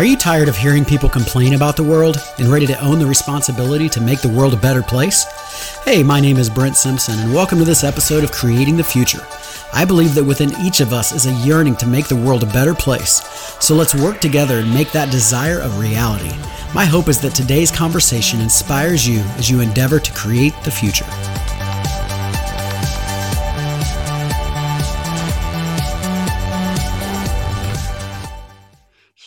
[0.00, 3.06] Are you tired of hearing people complain about the world and ready to own the
[3.06, 5.26] responsibility to make the world a better place?
[5.84, 9.20] Hey, my name is Brent Simpson, and welcome to this episode of Creating the Future.
[9.72, 12.46] I believe that within each of us is a yearning to make the world a
[12.46, 13.22] better place.
[13.60, 16.34] So let's work together and make that desire a reality.
[16.74, 21.06] My hope is that today's conversation inspires you as you endeavor to create the future.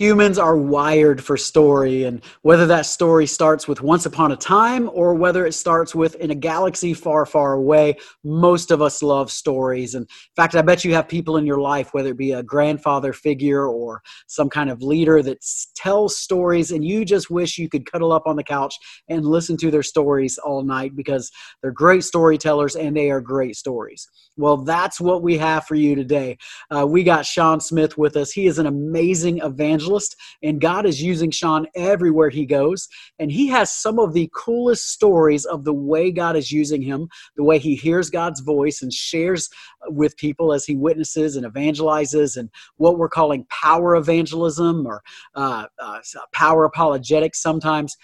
[0.03, 4.89] Humans are wired for story and whether that story starts with once upon a time
[4.91, 7.95] or whether it starts with in a galaxy far far away
[8.25, 9.95] most of us love stories.
[9.95, 12.43] And in fact i bet you have people in your life whether it be a
[12.43, 15.37] grandfather figure or some kind of leader that
[15.73, 18.75] tells stories and you just wish you could cuddle up on the couch
[19.07, 23.55] and listen to their stories all night because they're great storytellers and they are great
[23.55, 24.05] stories.
[24.35, 26.37] Well that's what we have for you today.
[26.69, 28.33] Uh, we got sean smith with us.
[28.33, 32.87] He is an amazing evangelist evangelist, and God is using Sean everywhere he goes.
[33.19, 37.07] And he has some of the coolest stories of the way God is using him,
[37.35, 39.49] the way he hears God's voice and shares
[39.87, 45.01] with people as he witnesses and evangelizes, and what we're calling power evangelism or
[45.35, 45.99] uh, uh,
[46.33, 47.95] power apologetics sometimes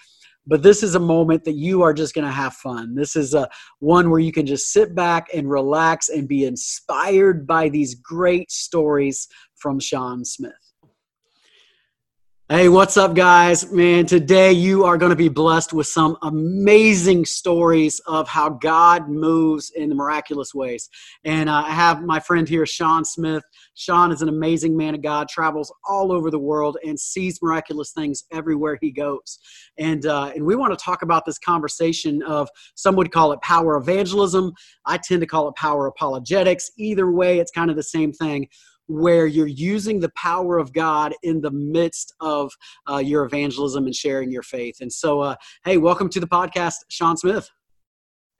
[0.46, 2.94] but this is a moment that you are just going to have fun.
[2.94, 7.46] This is a one where you can just sit back and relax and be inspired
[7.46, 10.69] by these great stories from Sean Smith.
[12.52, 13.70] Hey, what's up, guys?
[13.70, 19.08] Man, today you are going to be blessed with some amazing stories of how God
[19.08, 20.88] moves in the miraculous ways.
[21.22, 23.44] And uh, I have my friend here, Sean Smith.
[23.74, 27.92] Sean is an amazing man of God, travels all over the world, and sees miraculous
[27.92, 29.38] things everywhere he goes.
[29.78, 33.40] And, uh, and we want to talk about this conversation of some would call it
[33.42, 34.54] power evangelism.
[34.86, 36.68] I tend to call it power apologetics.
[36.76, 38.48] Either way, it's kind of the same thing
[38.90, 42.52] where you're using the power of God in the midst of
[42.90, 44.80] uh, your evangelism and sharing your faith.
[44.80, 47.48] And so, uh, hey, welcome to the podcast, Sean Smith.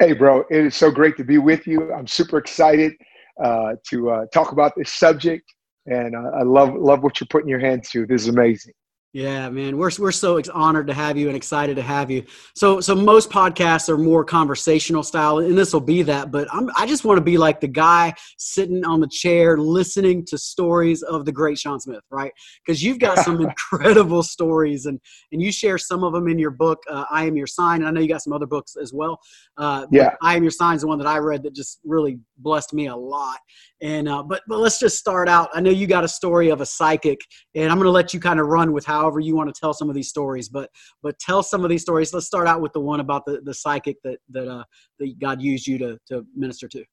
[0.01, 1.93] Hey, bro, it is so great to be with you.
[1.93, 2.95] I'm super excited
[3.43, 5.45] uh, to uh, talk about this subject,
[5.87, 8.07] and uh, I love love what you're putting your hands to.
[8.07, 8.73] This is amazing.
[9.13, 12.25] Yeah, man, we're we're so honored to have you and excited to have you.
[12.55, 16.31] So so most podcasts are more conversational style, and this will be that.
[16.31, 20.25] But I'm I just want to be like the guy sitting on the chair listening
[20.27, 22.31] to stories of the great Sean Smith, right?
[22.65, 23.41] Because you've got some
[23.73, 25.01] incredible stories, and
[25.33, 27.89] and you share some of them in your book, uh, "I Am Your Sign." And
[27.89, 29.19] I know you got some other books as well.
[29.57, 32.21] Uh, yeah, "I Am Your Sign" is the one that I read that just really
[32.39, 33.39] blessed me a lot.
[33.83, 35.49] And uh, but but let's just start out.
[35.53, 37.19] I know you got a story of a psychic,
[37.57, 39.73] and I'm going to let you kind of run with however you want to tell
[39.73, 40.49] some of these stories.
[40.49, 40.71] But
[41.03, 42.13] but tell some of these stories.
[42.13, 44.65] Let's start out with the one about the, the psychic that that uh,
[44.99, 46.85] that God used you to to minister to.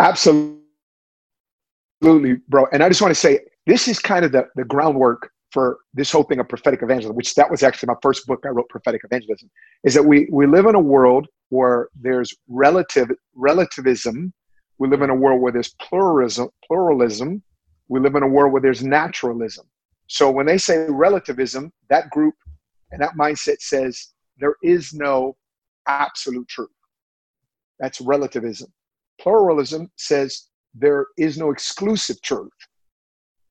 [0.00, 0.60] Absolutely,
[2.48, 2.66] bro.
[2.72, 6.12] And I just want to say this is kind of the the groundwork for this
[6.12, 9.02] whole thing of prophetic evangelism, which that was actually my first book I wrote, prophetic
[9.04, 9.50] evangelism,
[9.84, 14.32] is that we we live in a world where there's relative relativism
[14.80, 17.42] we live in a world where there's pluralism, pluralism.
[17.88, 19.66] We live in a world where there's naturalism.
[20.10, 22.34] So when they say relativism, that group
[22.90, 25.36] and that mindset says there is no
[25.86, 26.68] absolute truth.
[27.78, 28.72] That's relativism.
[29.20, 32.50] Pluralism says there is no exclusive truth.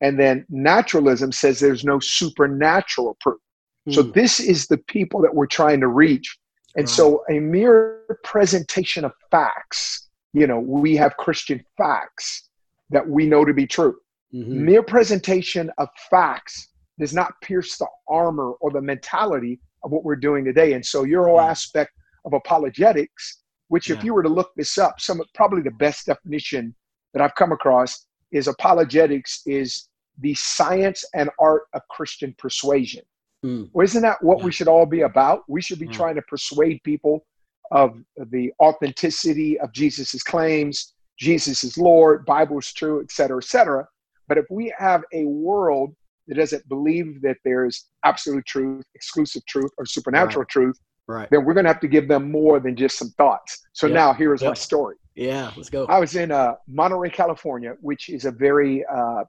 [0.01, 3.39] And then naturalism says there's no supernatural proof.
[3.87, 3.95] Mm.
[3.95, 4.11] So hmm.
[4.11, 6.37] this is the people that we're trying to reach.
[6.75, 6.89] And right.
[6.89, 12.49] so a mere presentation of facts you know, we have Christian facts
[12.89, 13.97] that we know to be true.
[14.33, 14.65] Mm-hmm.
[14.65, 16.69] Mere presentation of facts
[16.99, 20.73] does not pierce the armor or the mentality of what we're doing today.
[20.73, 21.91] And so your whole aspect
[22.25, 23.95] of apologetics, which yeah.
[23.95, 26.75] if you were to look this up, some probably the best definition
[27.13, 29.87] that I've come across is apologetics is
[30.19, 33.01] the science and art of Christian persuasion.
[33.43, 33.69] Mm.
[33.71, 34.45] Well, isn't that what yeah.
[34.45, 35.43] we should all be about?
[35.47, 35.93] We should be yeah.
[35.93, 37.25] trying to persuade people
[37.71, 43.43] of the authenticity of Jesus's claims, Jesus is Lord, Bible is true, et cetera, et
[43.43, 43.87] cetera.
[44.29, 45.93] But if we have a world
[46.27, 50.49] that doesn't believe that there's absolute truth, exclusive truth, or supernatural right.
[50.49, 51.27] truth, right.
[51.31, 53.67] then we're going to have to give them more than just some thoughts.
[53.73, 53.95] So yep.
[53.95, 54.51] now here is yep.
[54.51, 54.95] my story.
[55.15, 55.85] Yeah, let's go.
[55.87, 59.25] I was in uh, Monterey, California, which is a very uh,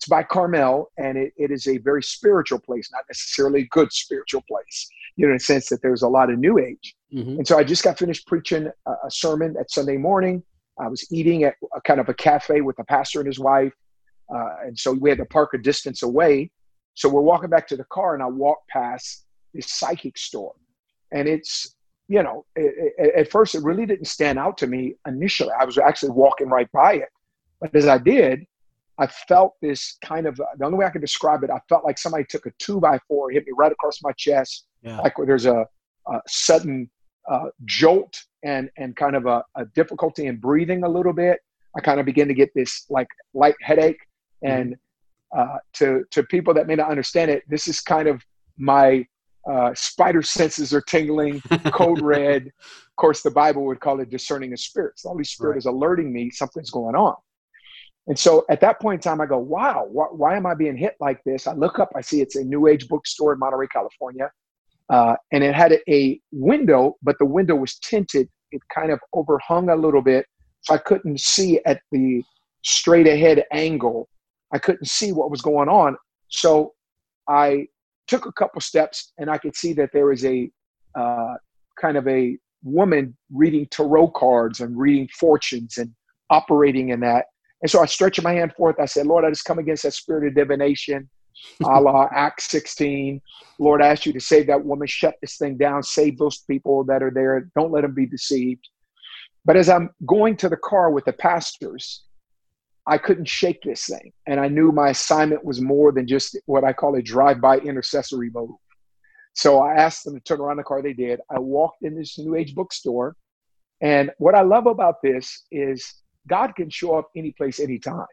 [0.00, 3.92] it's by Carmel, and it, it is a very spiritual place, not necessarily a good
[3.92, 6.94] spiritual place, you know, in the sense that there's a lot of new age.
[7.14, 7.36] Mm-hmm.
[7.36, 10.42] And so I just got finished preaching a, a, sermon that Sunday morning.
[10.78, 13.74] I was eating at a kind of a cafe with a pastor and his wife.
[14.34, 16.50] Uh, and so we had to park a distance away.
[16.94, 19.24] So we're walking back to the car, and I walk past
[19.54, 20.54] this psychic store,
[21.12, 21.74] and it's
[22.08, 25.52] you know, it, it, at first it really didn't stand out to me initially.
[25.58, 27.08] I was actually walking right by it,
[27.60, 28.44] but as I did,
[28.98, 31.50] I felt this kind of the only way I can describe it.
[31.50, 34.66] I felt like somebody took a two by four, hit me right across my chest,
[34.82, 34.98] yeah.
[34.98, 35.66] like there's a,
[36.08, 36.90] a sudden
[37.30, 41.38] uh, jolt and and kind of a, a, difficulty in breathing a little bit.
[41.76, 44.00] I kind of begin to get this like light headache.
[44.42, 44.76] And
[45.36, 48.22] uh, to to people that may not understand it, this is kind of
[48.58, 49.06] my
[49.50, 51.40] uh, spider senses are tingling,
[51.72, 52.46] code red.
[52.46, 55.02] Of course, the Bible would call it discerning of spirits.
[55.02, 55.58] The Holy Spirit right.
[55.58, 57.14] is alerting me something's going on.
[58.06, 60.76] And so at that point in time, I go, wow, wh- why am I being
[60.76, 61.46] hit like this?
[61.46, 64.30] I look up, I see it's a New Age bookstore in Monterey, California.
[64.88, 68.28] Uh, and it had a window, but the window was tinted.
[68.50, 70.26] It kind of overhung a little bit.
[70.62, 72.22] So I couldn't see at the
[72.62, 74.08] straight ahead angle.
[74.52, 75.96] I couldn't see what was going on.
[76.28, 76.74] So
[77.28, 77.66] I
[78.06, 80.50] took a couple steps and I could see that there was a
[80.94, 81.34] uh,
[81.80, 85.92] kind of a woman reading tarot cards and reading fortunes and
[86.30, 87.26] operating in that.
[87.62, 88.76] And so I stretched my hand forth.
[88.80, 91.08] I said, Lord, I just come against that spirit of divination,
[91.64, 93.20] a la Acts 16.
[93.58, 96.84] Lord, I ask you to save that woman, shut this thing down, save those people
[96.84, 97.50] that are there.
[97.56, 98.66] Don't let them be deceived.
[99.44, 102.04] But as I'm going to the car with the pastors,
[102.90, 104.12] I couldn't shake this thing.
[104.26, 107.58] And I knew my assignment was more than just what I call a drive by
[107.58, 108.50] intercessory move.
[109.32, 110.82] So I asked them to turn around the car.
[110.82, 111.20] They did.
[111.30, 113.14] I walked in this New Age bookstore.
[113.80, 115.94] And what I love about this is
[116.28, 118.06] God can show up any place, anytime.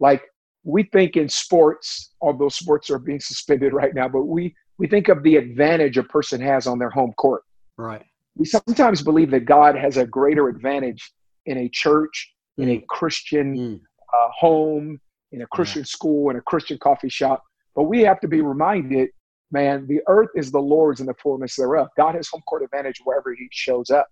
[0.00, 0.22] Like
[0.64, 5.10] we think in sports, although sports are being suspended right now, but we, we think
[5.10, 7.42] of the advantage a person has on their home court.
[7.76, 8.06] Right.
[8.34, 11.12] We sometimes believe that God has a greater advantage
[11.44, 12.86] in a church, in a mm.
[12.86, 13.80] Christian mm
[14.12, 15.00] uh, home,
[15.32, 17.42] in a Christian school, in a Christian coffee shop.
[17.74, 19.08] But we have to be reminded,
[19.50, 21.88] man, the earth is the Lord's and the fullness thereof.
[21.96, 24.06] God has home court advantage wherever He shows up.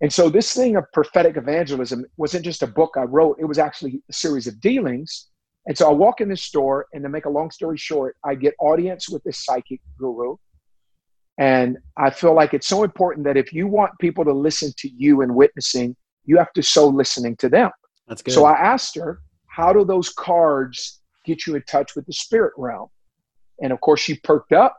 [0.00, 3.58] And so this thing of prophetic evangelism wasn't just a book I wrote, it was
[3.58, 5.28] actually a series of dealings.
[5.66, 8.34] And so I walk in this store, and to make a long story short, I
[8.34, 10.36] get audience with this psychic guru.
[11.38, 14.88] And I feel like it's so important that if you want people to listen to
[14.88, 17.70] you and witnessing, you have to sow listening to them.
[18.08, 18.34] That's good.
[18.34, 22.52] So I asked her, how do those cards get you in touch with the spirit
[22.56, 22.88] realm?
[23.62, 24.76] And of course, she perked up.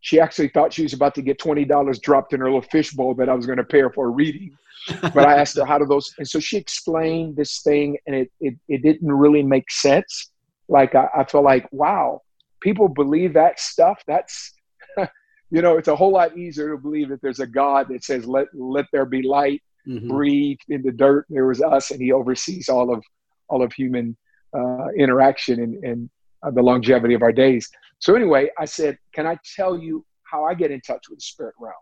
[0.00, 3.28] She actually thought she was about to get $20 dropped in her little fishbowl that
[3.28, 4.56] I was going to pay her for a reading.
[5.00, 6.12] But I asked her, how do those?
[6.18, 10.30] And so she explained this thing, and it, it, it didn't really make sense.
[10.68, 12.22] Like, I, I feel like, wow,
[12.60, 14.02] people believe that stuff.
[14.06, 14.52] That's,
[15.50, 18.26] you know, it's a whole lot easier to believe that there's a God that says,
[18.26, 20.08] let, let there be light mm-hmm.
[20.08, 21.26] breathe in the dirt.
[21.28, 23.02] There was us, and he oversees all of
[23.48, 24.16] all of human
[24.56, 26.10] uh, interaction and, and
[26.42, 27.68] uh, the longevity of our days.
[27.98, 31.22] So anyway, I said, "Can I tell you how I get in touch with the
[31.22, 31.74] spirit realm?"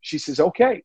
[0.00, 0.82] She says, "Okay."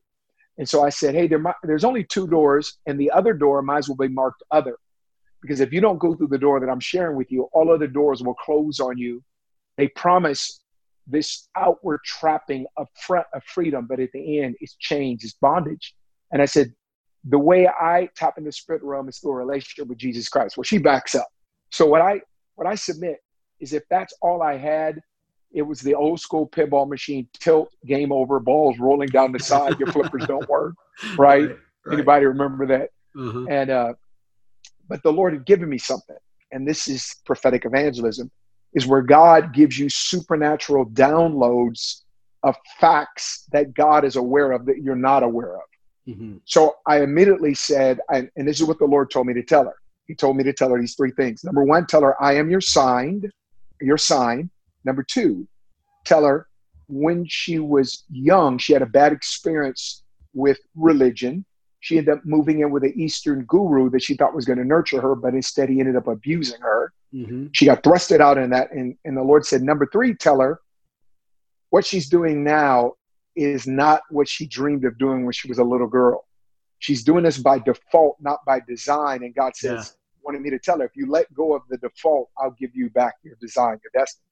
[0.58, 3.62] And so I said, "Hey, there might, there's only two doors, and the other door
[3.62, 4.76] might as well be marked other,
[5.40, 7.86] because if you don't go through the door that I'm sharing with you, all other
[7.86, 9.22] doors will close on you.
[9.76, 10.58] They promise."
[11.08, 12.86] This outward trapping of
[13.44, 15.96] freedom, but at the end, it's change, it's bondage.
[16.32, 16.72] And I said,
[17.24, 20.56] the way I tap into spirit realm is through a relationship with Jesus Christ.
[20.56, 21.28] Well, she backs up.
[21.70, 22.20] So what I
[22.56, 23.18] what I submit
[23.60, 25.00] is if that's all I had,
[25.52, 29.78] it was the old school pinball machine tilt, game over, balls rolling down the side,
[29.78, 30.74] your flippers don't work.
[31.16, 31.48] Right?
[31.48, 31.94] right, right.
[31.94, 32.90] Anybody remember that?
[33.16, 33.50] Mm-hmm.
[33.50, 33.94] And uh,
[34.88, 36.16] but the Lord had given me something,
[36.52, 38.30] and this is prophetic evangelism,
[38.74, 42.02] is where God gives you supernatural downloads
[42.42, 45.62] of facts that God is aware of that you're not aware of.
[46.08, 46.38] Mm-hmm.
[46.44, 49.74] So I immediately said, and this is what the Lord told me to tell her.
[50.06, 51.44] He told me to tell her these three things.
[51.44, 53.30] Number one, tell her, I am your sign,
[53.80, 54.50] your sign.
[54.84, 55.46] Number two,
[56.04, 56.48] tell her
[56.88, 60.02] when she was young, she had a bad experience
[60.34, 61.44] with religion.
[61.80, 64.64] She ended up moving in with an Eastern guru that she thought was going to
[64.64, 66.92] nurture her, but instead he ended up abusing her.
[67.14, 67.46] Mm-hmm.
[67.52, 68.72] She got thrusted out in that.
[68.72, 70.60] And, and the Lord said, Number three, tell her
[71.70, 72.92] what she's doing now
[73.36, 76.26] is not what she dreamed of doing when she was a little girl.
[76.78, 79.22] She's doing this by default, not by design.
[79.22, 80.24] And God says, yeah.
[80.24, 82.90] wanted me to tell her, if you let go of the default, I'll give you
[82.90, 84.24] back your design, your destiny.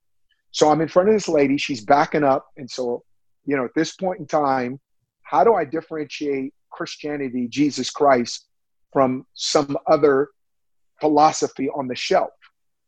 [0.50, 1.56] So I'm in front of this lady.
[1.56, 2.46] She's backing up.
[2.56, 3.04] And so,
[3.44, 4.80] you know, at this point in time,
[5.22, 8.48] how do I differentiate Christianity, Jesus Christ,
[8.92, 10.28] from some other
[11.00, 12.30] philosophy on the shelf?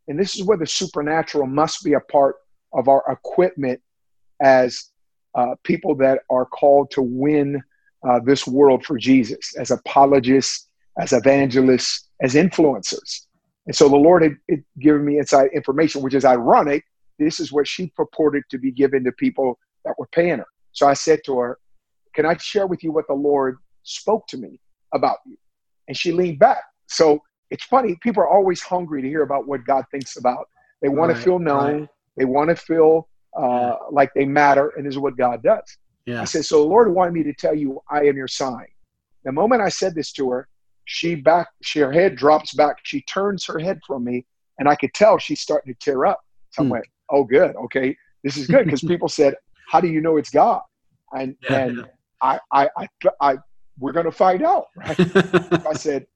[0.08, 2.36] And this is where the supernatural must be a part
[2.72, 3.80] of our equipment
[4.42, 4.91] as
[5.34, 7.62] uh, people that are called to win
[8.08, 13.26] uh, this world for Jesus as apologists, as evangelists, as influencers.
[13.66, 16.84] And so the Lord had, had given me inside information, which is ironic
[17.18, 20.46] this is what she purported to be given to people that were paying her.
[20.72, 21.58] So I said to her,
[22.14, 24.60] Can I share with you what the Lord spoke to me
[24.94, 25.36] about you?
[25.88, 26.62] And she leaned back.
[26.88, 30.48] So it's funny, people are always hungry to hear about what God thinks about.
[30.80, 31.88] They want right, to feel known, right.
[32.16, 33.74] they want to feel uh, yeah.
[33.90, 35.78] like they matter, and this is what God does.
[36.06, 36.20] Yeah.
[36.20, 38.66] I said, So the Lord wanted me to tell you, I am your sign.
[39.24, 40.48] The moment I said this to her,
[40.84, 42.78] she back, she, her head drops back.
[42.82, 44.26] She turns her head from me,
[44.58, 46.20] and I could tell she's starting to tear up.
[46.50, 46.72] So I hmm.
[46.72, 49.34] went, "Oh, good, okay, this is good." Because people said,
[49.68, 50.62] "How do you know it's God?"
[51.16, 51.56] And yeah.
[51.56, 51.86] and
[52.20, 52.88] I, I, I,
[53.20, 53.38] I,
[53.78, 54.66] we're going to find out.
[54.76, 54.98] Right?
[55.66, 56.06] I said,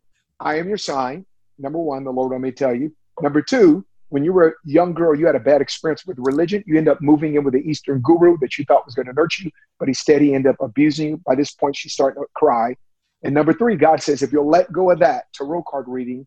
[0.40, 1.24] "I am your sign."
[1.58, 2.94] Number one, the Lord let me tell you.
[3.22, 6.62] Number two, when you were a young girl, you had a bad experience with religion.
[6.66, 9.12] You end up moving in with the Eastern guru that you thought was going to
[9.12, 11.16] nurture you, but instead he ended up abusing you.
[11.26, 12.76] By this point, she's starting to cry.
[13.24, 16.26] And number three, God says, if you'll let go of that tarot card reading,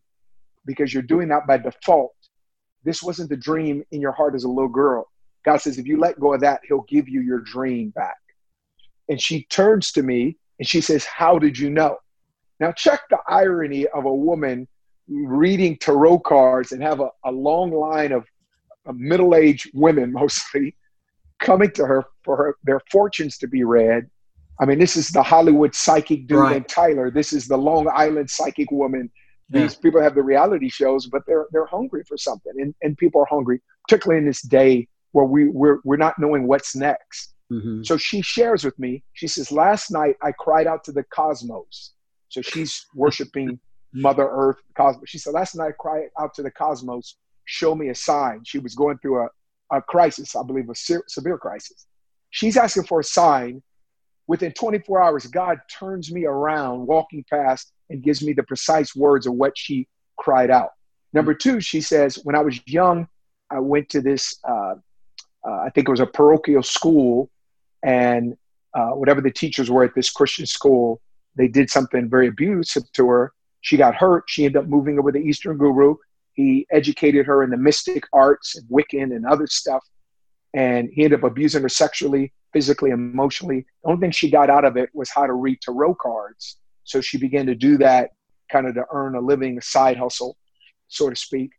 [0.66, 2.12] because you're doing that by default,
[2.84, 5.08] this wasn't the dream in your heart as a little girl.
[5.44, 8.16] God says, if you let go of that, He'll give you your dream back.
[9.08, 11.96] And she turns to me and she says, How did you know?
[12.60, 14.68] Now, check the irony of a woman
[15.10, 18.24] reading tarot cards and have a, a long line of,
[18.86, 20.76] of middle aged women mostly
[21.40, 24.08] coming to her for her, their fortunes to be read
[24.60, 26.56] I mean, this is the Hollywood psychic dude right.
[26.56, 27.10] and Tyler.
[27.10, 29.10] This is the Long Island psychic woman.
[29.48, 29.80] These yeah.
[29.80, 33.26] people have the reality shows, but they're they're hungry for something, and, and people are
[33.28, 37.34] hungry, particularly in this day where we we're we're not knowing what's next.
[37.50, 37.82] Mm-hmm.
[37.82, 39.02] So she shares with me.
[39.14, 41.94] She says, "Last night I cried out to the cosmos."
[42.28, 43.58] So she's worshiping
[43.92, 45.08] Mother Earth, cosmos.
[45.08, 47.16] She said, "Last night I cried out to the cosmos.
[47.44, 49.28] Show me a sign." She was going through a
[49.72, 51.86] a crisis, I believe, a se- severe crisis.
[52.30, 53.62] She's asking for a sign
[54.30, 59.26] Within 24 hours, God turns me around walking past and gives me the precise words
[59.26, 60.68] of what she cried out.
[61.12, 63.08] Number two, she says, when I was young,
[63.50, 64.74] I went to this, uh,
[65.44, 67.28] uh, I think it was a parochial school,
[67.82, 68.36] and
[68.72, 71.00] uh, whatever the teachers were at this Christian school,
[71.34, 73.32] they did something very abusive to her.
[73.60, 74.24] She got hurt.
[74.28, 75.96] She ended up moving over the Eastern Guru.
[76.32, 79.84] He educated her in the mystic arts and Wiccan and other stuff.
[80.54, 83.66] And he ended up abusing her sexually physically, emotionally.
[83.82, 86.56] The only thing she got out of it was how to read tarot cards.
[86.84, 88.10] So she began to do that
[88.50, 90.36] kind of to earn a living, a side hustle,
[90.88, 91.50] so to speak.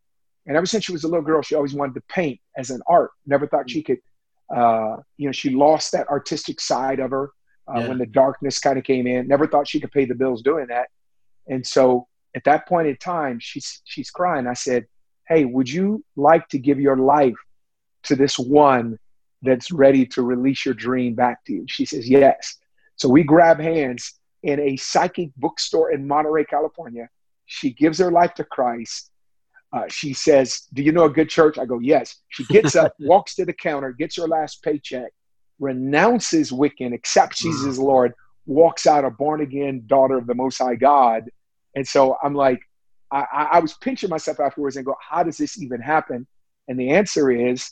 [0.48, 2.82] And ever since she was a little girl, she always wanted to paint as an
[2.88, 3.12] art.
[3.26, 4.00] Never thought she could,
[4.54, 7.32] uh, you know, she lost that artistic side of her
[7.68, 7.88] uh, yeah.
[7.88, 9.28] when the darkness kind of came in.
[9.28, 10.90] Never thought she could pay the bills doing that.
[11.48, 14.48] And so at that point in time, she's she's crying.
[14.48, 14.86] I said,
[15.28, 17.36] "Hey, would you like to give your life
[18.04, 18.98] to this one
[19.42, 21.66] that's ready to release your dream back to you?
[21.68, 22.58] She says, Yes.
[22.96, 27.10] So we grab hands in a psychic bookstore in Monterey, California.
[27.46, 29.12] She gives her life to Christ.
[29.74, 31.58] Uh, she says, Do you know a good church?
[31.58, 32.18] I go, Yes.
[32.30, 35.12] She gets up, walks to the counter, gets her last paycheck,
[35.60, 37.84] renounces Wiccan, accepts Jesus mm.
[37.84, 38.14] Lord,
[38.46, 41.30] walks out a born again daughter of the Most High God.
[41.76, 42.60] And so I'm like,
[43.12, 46.28] I, I was pinching myself afterwards and go, How does this even happen?
[46.68, 47.72] And the answer is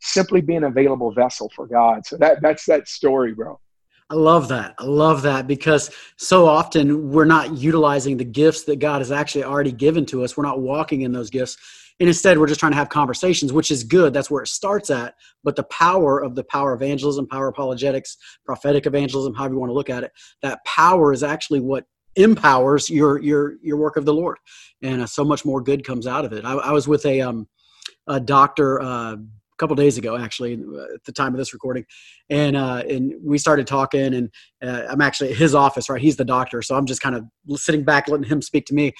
[0.00, 2.06] simply being an available vessel for God.
[2.06, 3.60] So that that's that story, bro.
[4.08, 4.74] I love that.
[4.78, 9.44] I love that because so often we're not utilizing the gifts that God has actually
[9.44, 10.36] already given to us.
[10.36, 11.56] We're not walking in those gifts.
[12.00, 14.14] And instead, we're just trying to have conversations, which is good.
[14.14, 15.14] That's where it starts at.
[15.44, 19.74] But the power of the power evangelism, power apologetics, prophetic evangelism, however you want to
[19.74, 21.84] look at it, that power is actually what
[22.16, 24.38] empowers your your your work of the Lord,
[24.82, 26.44] and uh, so much more good comes out of it.
[26.44, 27.46] I, I was with a um,
[28.06, 29.16] a doctor uh,
[29.60, 31.84] couple days ago, actually, uh, at the time of this recording,
[32.28, 34.14] and uh, and we started talking.
[34.14, 34.30] And
[34.62, 36.00] uh, I'm actually at his office, right?
[36.00, 37.24] He's the doctor, so I'm just kind of
[37.60, 38.92] sitting back, letting him speak to me.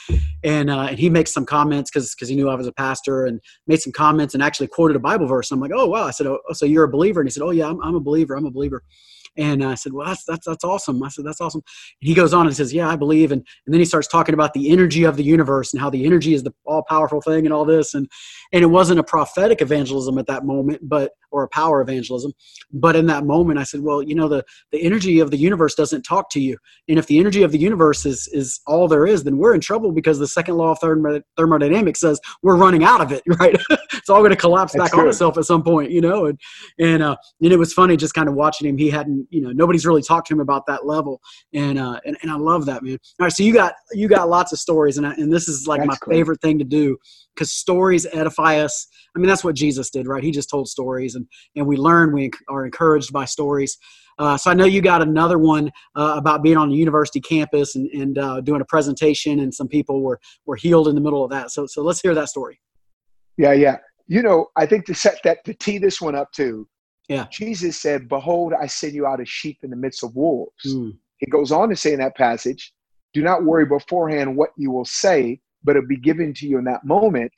[0.45, 3.27] And uh, and he makes some comments because because he knew I was a pastor,
[3.27, 5.51] and made some comments and actually quoted a Bible verse.
[5.51, 6.05] And I'm like, oh wow!
[6.05, 7.21] I said, oh, so you're a believer?
[7.21, 8.37] And he said, oh yeah, I'm, I'm a believer.
[8.37, 8.83] I'm a believer.
[9.37, 11.03] And I said, well, that's, that's, that's awesome.
[11.03, 11.63] I said, that's awesome.
[12.01, 13.33] And he goes on and says, yeah, I believe.
[13.33, 16.05] And, and then he starts talking about the energy of the universe and how the
[16.05, 17.95] energy is the all powerful thing and all this.
[17.95, 18.09] And,
[18.53, 22.33] and it wasn't a prophetic evangelism at that moment, but, or a power evangelism.
[22.73, 25.75] But in that moment, I said, well, you know, the, the energy of the universe
[25.75, 26.57] doesn't talk to you.
[26.89, 29.61] And if the energy of the universe is, is all there is, then we're in
[29.61, 33.57] trouble because the second law of therm- thermodynamics says we're running out of it, right?
[33.93, 36.27] it's all going to collapse back on itself at some point, you know?
[36.27, 36.41] And,
[36.79, 38.79] and, uh, and it was funny just kind of watching him.
[38.79, 41.21] He hadn't, you know, nobody's really talked to him about that level.
[41.53, 42.99] And, uh, and, and I love that, man.
[43.19, 43.33] All right.
[43.33, 45.89] So you got, you got lots of stories and, I, and this is like That's
[45.89, 46.13] my cool.
[46.13, 46.97] favorite thing to do
[47.35, 48.87] because stories edify us.
[49.17, 50.23] I mean, that's what Jesus did, right?
[50.23, 51.20] He just told stories and,
[51.57, 53.79] and we learn, we are encouraged by stories.
[54.21, 57.75] Uh, so I know you got another one uh, about being on a university campus
[57.75, 61.25] and, and uh, doing a presentation, and some people were were healed in the middle
[61.25, 61.51] of that.
[61.51, 62.61] So so let's hear that story.
[63.39, 63.79] Yeah, yeah.
[64.09, 66.69] you know, I think to set that to tee this one up too.
[67.09, 67.27] Yeah.
[67.31, 70.99] Jesus said, "Behold, I send you out as sheep in the midst of wolves." Mm.
[71.17, 72.75] He goes on to say in that passage,
[73.15, 76.65] "Do not worry beforehand what you will say, but it'll be given to you in
[76.65, 77.33] that moment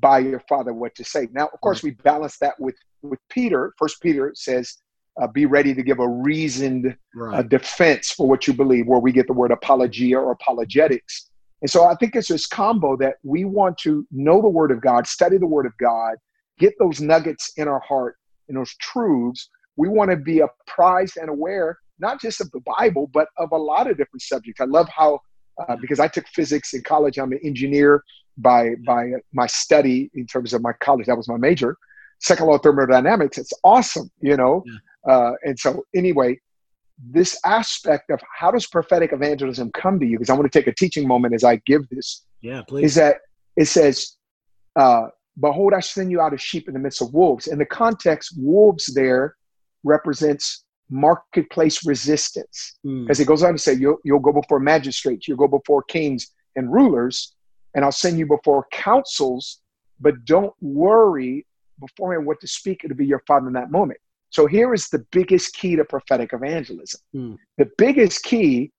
[0.00, 3.72] by your Father what to say." Now, of course, we balance that with with Peter.
[3.78, 4.76] First Peter says,
[5.20, 7.40] uh, "Be ready to give a reasoned Right.
[7.40, 11.30] a defense for what you believe, where we get the word apologia or apologetics.
[11.60, 14.80] And so I think it's this combo that we want to know the word of
[14.80, 16.16] God, study the word of God,
[16.58, 18.16] get those nuggets in our heart
[18.48, 19.48] and those truths.
[19.76, 23.56] We want to be apprised and aware, not just of the Bible, but of a
[23.56, 24.60] lot of different subjects.
[24.60, 25.20] I love how,
[25.68, 28.02] uh, because I took physics in college, I'm an engineer
[28.38, 31.76] by, by my study in terms of my college, that was my major.
[32.22, 34.64] Second law of thermodynamics, it's awesome, you know?
[35.08, 36.38] Uh, and so, anyway,
[37.10, 40.68] this aspect of how does prophetic evangelism come to you because i want to take
[40.68, 42.84] a teaching moment as i give this Yeah, please.
[42.84, 43.16] is that
[43.56, 44.16] it says
[44.76, 45.06] uh,
[45.40, 48.34] behold i send you out as sheep in the midst of wolves in the context
[48.38, 49.34] wolves there
[49.82, 53.04] represents marketplace resistance Mm.
[53.04, 56.28] because it goes on to say you'll, you'll go before magistrates you'll go before kings
[56.56, 57.34] and rulers
[57.74, 59.60] and i'll send you before councils
[60.00, 61.46] but don't worry
[61.86, 63.98] beforehand what to speak it'll be your father in that moment.
[64.30, 67.00] So here is the biggest key to prophetic evangelism.
[67.14, 67.34] Hmm.
[67.58, 68.70] the biggest key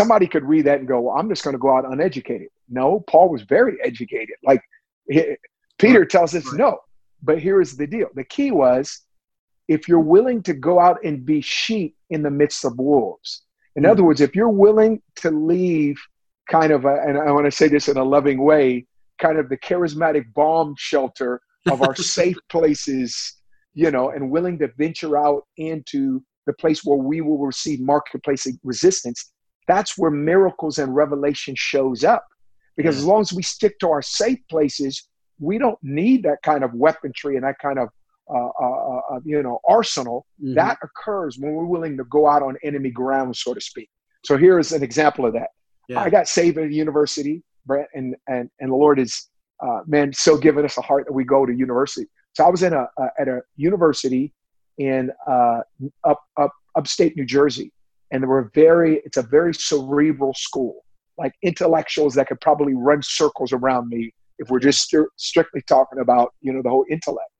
[0.00, 2.48] somebody could read that and go well i'm just going to go out uneducated.
[2.68, 4.36] No paul was very educated.
[4.50, 4.62] Like
[5.08, 5.36] he-
[5.78, 6.58] peter tells us Right.
[6.64, 6.70] no
[7.28, 8.08] but here is the deal.
[8.20, 8.84] The key was
[9.76, 13.30] if you're willing to go out and be sheep in the midst of wolves.
[13.76, 13.90] In Hmm.
[13.92, 15.96] other words if you're willing to leave
[16.56, 18.64] kind of a, and i want to say this in a loving way
[19.24, 21.32] kind of the charismatic bomb shelter
[21.70, 23.36] of our safe places
[23.74, 28.46] you know and willing to venture out into the place where we will receive marketplace
[28.62, 29.32] resistance
[29.66, 32.24] that's where miracles and revelation shows up.
[32.76, 35.08] Because as long as we stick to our safe places
[35.38, 37.88] we don't need that kind of weaponry and that kind of
[38.30, 40.26] uh, uh, uh, you know arsenal.
[40.42, 40.54] Mhm.
[40.54, 43.88] that occurs when we're willing to go out on enemy ground so to speak.
[44.24, 45.50] So here is an example of that.
[45.88, 46.00] Yeah.
[46.00, 49.28] i got saved at a university brett and and, and the lord is
[49.64, 52.08] uh, man so given us a heart that we go to university.
[52.34, 54.32] So i was in a, a at a university
[54.78, 55.60] in uh,
[56.04, 57.72] up up upstate new jersey.
[58.10, 60.84] And there were very it's a very cerebral school.
[61.18, 66.00] Like intellectuals that could probably run circles around me if we're just stri- strictly talking
[66.00, 67.30] about you know the whole intellect.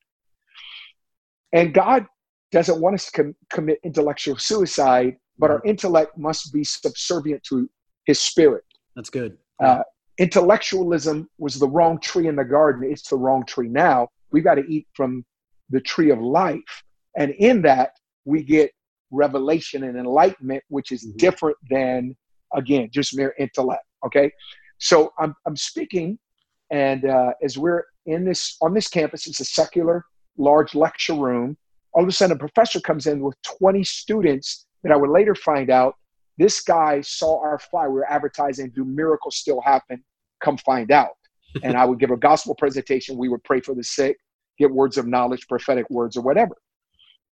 [1.52, 2.07] And god
[2.52, 7.68] doesn't want us to com- commit intellectual suicide but our intellect must be subservient to
[8.07, 8.64] his spirit.
[8.94, 9.37] That's good.
[9.62, 9.83] uh,
[10.18, 12.90] intellectualism was the wrong tree in the garden.
[12.90, 14.09] It's the wrong tree now.
[14.33, 15.24] We've got to eat from
[15.70, 16.83] the tree of life.
[17.16, 17.90] And in that
[18.24, 18.70] we get
[19.12, 21.16] revelation and enlightenment which is Mhm.
[21.16, 22.16] different than
[22.55, 24.31] again just mere intellect okay?
[24.79, 26.18] So i'm, I'm speaking
[26.70, 30.05] and uh, as we're in this on this campus it's a secular
[30.38, 31.57] large lecture room.
[31.92, 35.37] All of a sudden a professor comes in with 20 students that i would later
[35.37, 35.94] find out
[36.38, 40.03] this guy saw our flyer we were advertising do miracles still happen
[40.42, 41.16] come find out
[41.62, 44.16] and i would give a gospel presentation we would pray for the sick
[44.59, 46.57] get words of knowledge prophetic words or whatever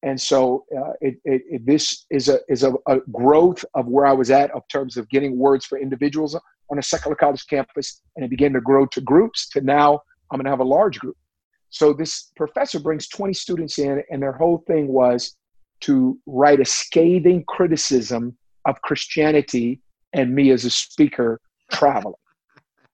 [0.03, 4.07] and so uh, it, it, it, this is a is a, a growth of where
[4.07, 6.39] I was at of terms of getting words for individuals
[6.71, 9.49] on a secular college campus, and it began to grow to groups.
[9.51, 11.17] To now, I'm going to have a large group.
[11.71, 15.37] So this professor brings 20 students in, and their whole thing was
[15.81, 18.37] to write a scathing criticism
[18.69, 19.81] of Christianity
[20.13, 21.41] and me as a speaker
[21.73, 22.15] traveling.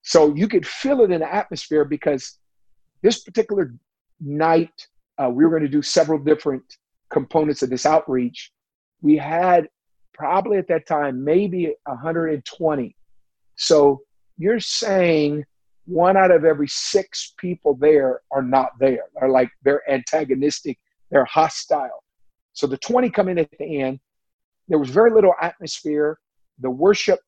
[0.03, 2.39] So you could feel it in the atmosphere because
[3.03, 3.75] this particular
[4.21, 4.87] night
[5.19, 6.63] uh, we were going to do several different
[7.11, 8.53] components of this outreach.
[9.03, 9.69] We had
[10.13, 12.97] probably at that time maybe 120.
[13.57, 14.01] So
[14.37, 15.45] you're saying
[15.87, 19.05] one out of every six people there are not there.
[19.15, 20.79] They're like they're antagonistic,
[21.11, 22.03] they're hostile.
[22.53, 24.01] So the 20 come in at the end.
[24.69, 26.19] There was very little atmosphere.
[26.61, 27.21] The worship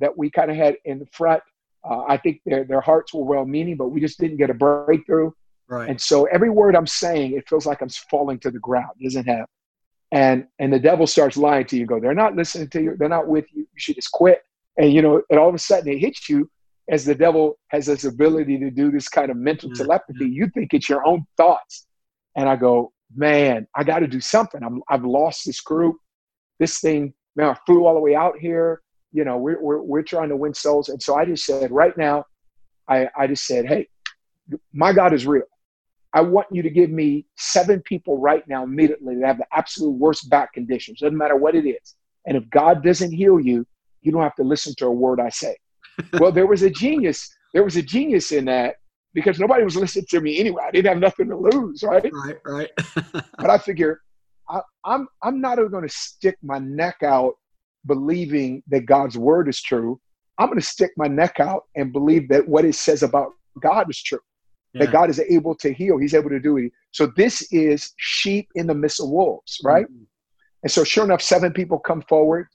[0.00, 1.42] that we kind of had in the front,
[1.88, 4.54] uh, I think their their hearts were well meaning, but we just didn't get a
[4.54, 5.30] breakthrough.
[5.68, 5.88] Right.
[5.88, 8.92] And so every word I'm saying, it feels like I'm falling to the ground.
[9.00, 9.46] It doesn't have.
[10.12, 11.86] And and the devil starts lying to you.
[11.86, 12.96] Go, they're not listening to you.
[12.96, 13.62] They're not with you.
[13.62, 14.42] You should just quit.
[14.78, 16.48] And you know, and all of a sudden it hits you
[16.88, 20.28] as the devil has this ability to do this kind of mental Yeah, telepathy.
[20.28, 21.86] You think it's your own thoughts.
[22.36, 24.62] And I go, man, I got to do something.
[24.62, 25.96] I'm, I've lost this group.
[26.58, 28.82] This thing, man, I flew all the way out here.
[29.12, 30.88] You know, we're, we're, we're trying to win souls.
[30.88, 32.24] And so I just said, right now,
[32.88, 33.88] I, I just said, hey,
[34.72, 35.44] my God is real.
[36.12, 39.90] I want you to give me seven people right now immediately that have the absolute
[39.90, 41.00] worst back conditions.
[41.00, 41.94] Doesn't matter what it is.
[42.26, 43.66] And if God doesn't heal you,
[44.02, 45.56] you don't have to listen to a word I say.
[46.14, 47.28] well, there was a genius.
[47.52, 48.76] There was a genius in that
[49.14, 50.62] because nobody was listening to me anyway.
[50.66, 52.10] I didn't have nothing to lose, right?
[52.12, 52.70] Right, right.
[53.38, 54.00] but I figure
[54.48, 57.34] I, I'm I'm not going to stick my neck out
[57.86, 60.00] believing that God's word is true.
[60.38, 63.30] I'm going to stick my neck out and believe that what it says about
[63.60, 64.20] God is true.
[64.72, 64.84] Yeah.
[64.84, 65.96] That God is able to heal.
[65.96, 66.72] He's able to do it.
[66.90, 69.86] So this is sheep in the midst of wolves, right?
[69.86, 70.04] Mm-hmm.
[70.62, 72.48] And so, sure enough, seven people come forward.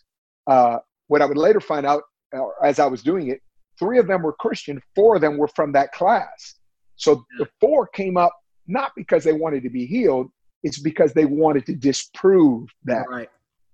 [0.45, 2.04] Uh, what I would later find out
[2.36, 3.41] uh, as I was doing it,
[3.80, 6.56] three of them were Christian, four of them were from that class.
[6.95, 8.34] So the four came up
[8.67, 10.30] not because they wanted to be healed,
[10.63, 13.06] it's because they wanted to disprove that.
[13.10, 13.30] Right.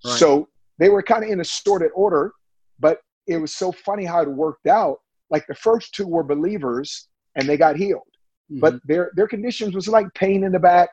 [0.05, 0.17] right.
[0.17, 0.47] So
[0.79, 2.33] they were kind of in a sorted order,
[2.79, 4.97] but it was so funny how it worked out.
[5.29, 8.03] Like the first two were believers and they got healed,
[8.51, 8.59] mm-hmm.
[8.59, 10.89] but their their conditions was like pain in the back,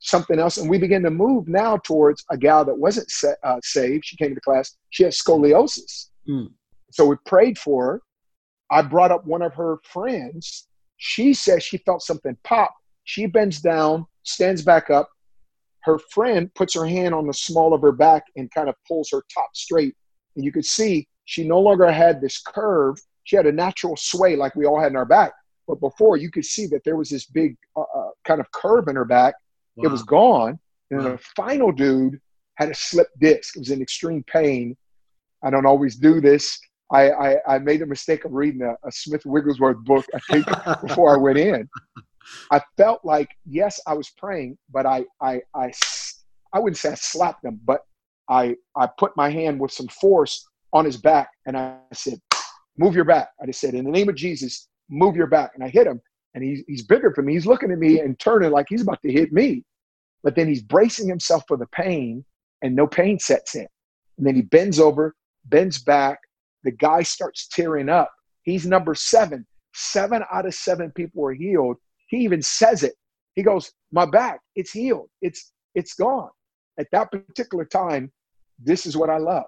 [0.00, 3.60] something else, and we began to move now towards a gal that wasn't sa- uh,
[3.62, 4.04] saved.
[4.04, 4.76] She came to class.
[4.90, 6.48] She had scoliosis, mm.
[6.90, 8.02] so we prayed for her.
[8.70, 10.66] I brought up one of her friends.
[10.96, 12.74] She says she felt something pop.
[13.04, 15.08] She bends down, stands back up,
[15.86, 19.08] her friend puts her hand on the small of her back and kind of pulls
[19.12, 19.94] her top straight.
[20.34, 22.96] And you could see she no longer had this curve.
[23.22, 25.32] She had a natural sway like we all had in our back.
[25.68, 28.88] But before, you could see that there was this big uh, uh kind of curve
[28.88, 29.34] in her back.
[29.76, 29.84] Wow.
[29.84, 30.58] It was gone.
[30.90, 31.12] And wow.
[31.12, 32.18] the final dude
[32.56, 33.56] had a slipped disc.
[33.56, 34.76] It was in extreme pain.
[35.44, 36.58] I don't always do this.
[36.90, 40.46] I, I, I made the mistake of reading a, a Smith Wigglesworth book, I think,
[40.86, 41.68] before I went in.
[42.50, 45.72] I felt like yes, I was praying, but I I I
[46.52, 47.80] I wouldn't say I slapped him, but
[48.28, 52.20] I I put my hand with some force on his back and I said,
[52.78, 55.64] "Move your back." I just said, "In the name of Jesus, move your back." And
[55.64, 56.00] I hit him,
[56.34, 57.34] and he's he's bigger for me.
[57.34, 59.64] He's looking at me and turning like he's about to hit me,
[60.22, 62.24] but then he's bracing himself for the pain,
[62.62, 63.66] and no pain sets in.
[64.18, 65.14] And then he bends over,
[65.46, 66.20] bends back.
[66.62, 68.10] The guy starts tearing up.
[68.42, 69.46] He's number seven.
[69.74, 72.94] Seven out of seven people were healed he even says it.
[73.34, 75.08] He goes, "My back, it's healed.
[75.20, 76.30] It's it's gone."
[76.78, 78.12] At that particular time,
[78.58, 79.46] this is what I love.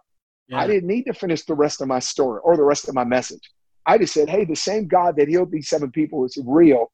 [0.49, 0.59] Yeah.
[0.59, 3.05] I didn't need to finish the rest of my story or the rest of my
[3.05, 3.51] message.
[3.87, 6.91] I just said, "Hey, the same God that healed these seven people is real.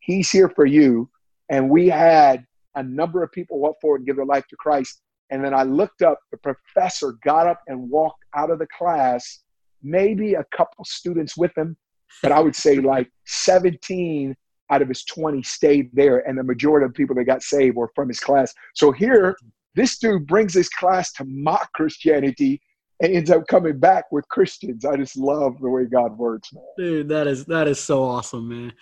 [0.00, 1.10] He's here for you."
[1.48, 5.00] And we had a number of people walk forward and give their life to Christ.
[5.30, 9.42] And then I looked up, the professor got up and walked out of the class,
[9.82, 11.76] maybe a couple students with him,
[12.22, 14.36] but I would say like 17
[14.70, 17.90] out of his 20 stayed there, and the majority of people that got saved were
[17.94, 18.54] from his class.
[18.74, 19.36] So here,
[19.74, 22.60] this dude brings his class to mock Christianity
[23.00, 24.84] and ends up coming back with Christians.
[24.84, 26.64] I just love the way God works, man.
[26.78, 28.72] Dude, that is that is so awesome, man.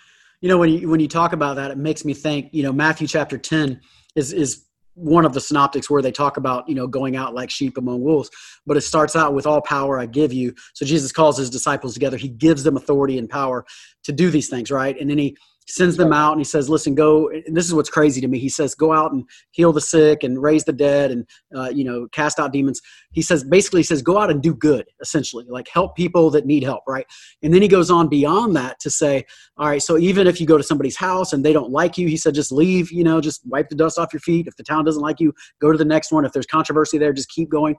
[0.40, 2.49] You know, when you when you talk about that, it makes me think.
[2.53, 3.81] You know, Matthew chapter 10
[4.14, 7.51] is is one of the synoptics where they talk about you know going out like
[7.51, 8.31] sheep among wolves
[8.66, 11.95] but it starts out with all power i give you so jesus calls his disciples
[11.95, 13.64] together he gives them authority and power
[14.05, 15.37] to do these things right and then he
[15.73, 18.39] sends them out and he says listen go and this is what's crazy to me.
[18.39, 21.83] He says go out and heal the sick and raise the dead and uh, you
[21.83, 22.83] know cast out demons.
[23.13, 26.45] He says basically he says go out and do good essentially like help people that
[26.45, 27.07] need help right?
[27.43, 29.25] And then he goes on beyond that to say
[29.57, 32.07] all right so even if you go to somebody's house and they don't like you
[32.07, 34.47] he said just leave you know just wipe the dust off your feet.
[34.47, 36.27] If the town doesn't like you go to the next one.
[36.27, 37.77] If there's controversy there just keep going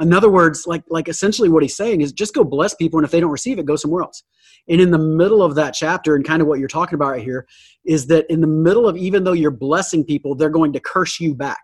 [0.00, 3.04] in other words like like essentially what he's saying is just go bless people and
[3.04, 4.22] if they don't receive it go somewhere else.
[4.68, 7.22] And in the middle of that chapter and kind of what you're talking about right
[7.22, 7.46] here
[7.84, 11.20] is that in the middle of even though you're blessing people they're going to curse
[11.20, 11.62] you back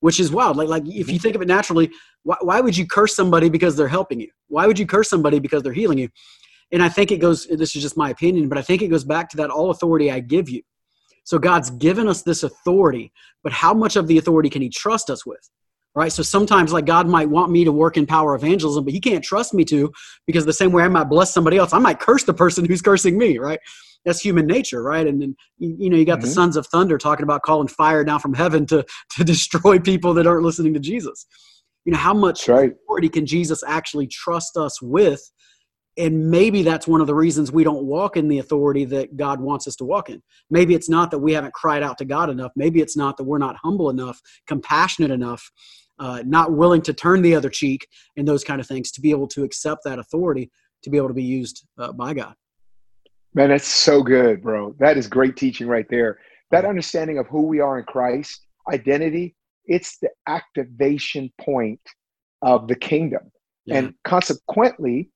[0.00, 0.56] which is wild.
[0.56, 1.16] Like like if you mm-hmm.
[1.16, 1.90] think of it naturally
[2.22, 4.30] why, why would you curse somebody because they're helping you?
[4.48, 6.08] Why would you curse somebody because they're healing you?
[6.72, 9.04] And i think it goes this is just my opinion but i think it goes
[9.04, 10.62] back to that all authority i give you.
[11.24, 15.10] So god's given us this authority but how much of the authority can he trust
[15.10, 15.48] us with
[15.98, 16.12] right?
[16.12, 19.24] So sometimes, like, God might want me to work in power evangelism, but He can't
[19.24, 19.92] trust me to
[20.26, 22.80] because the same way I might bless somebody else, I might curse the person who's
[22.80, 23.58] cursing me, right?
[24.04, 25.06] That's human nature, right?
[25.06, 26.28] And then, you know, you got mm-hmm.
[26.28, 30.14] the sons of thunder talking about calling fire down from heaven to, to destroy people
[30.14, 31.26] that aren't listening to Jesus.
[31.84, 32.70] You know, how much right.
[32.70, 35.20] authority can Jesus actually trust us with?
[35.98, 39.40] and maybe that's one of the reasons we don't walk in the authority that God
[39.40, 40.22] wants us to walk in.
[40.48, 42.52] Maybe it's not that we haven't cried out to God enough.
[42.54, 45.50] Maybe it's not that we're not humble enough, compassionate enough,
[45.98, 49.10] uh, not willing to turn the other cheek, and those kind of things to be
[49.10, 50.50] able to accept that authority
[50.82, 52.34] to be able to be used uh, by God.
[53.34, 54.74] Man, that's so good, bro.
[54.78, 56.18] That is great teaching right there.
[56.50, 59.34] That understanding of who we are in Christ, identity,
[59.66, 61.80] it's the activation point
[62.42, 63.30] of the kingdom.
[63.66, 63.78] Yeah.
[63.78, 65.10] And consequently,